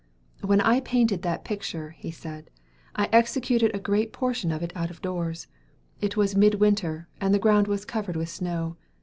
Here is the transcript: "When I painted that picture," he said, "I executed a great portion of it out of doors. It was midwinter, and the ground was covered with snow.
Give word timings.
"When 0.41 0.61
I 0.61 0.79
painted 0.79 1.21
that 1.21 1.45
picture," 1.45 1.91
he 1.91 2.09
said, 2.09 2.49
"I 2.95 3.07
executed 3.11 3.69
a 3.75 3.79
great 3.79 4.11
portion 4.11 4.51
of 4.51 4.63
it 4.63 4.73
out 4.75 4.89
of 4.89 4.99
doors. 4.99 5.45
It 5.99 6.17
was 6.17 6.35
midwinter, 6.35 7.07
and 7.21 7.35
the 7.35 7.37
ground 7.37 7.67
was 7.67 7.85
covered 7.85 8.15
with 8.15 8.29
snow. 8.29 8.77